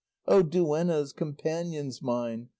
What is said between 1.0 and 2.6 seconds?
companions mine!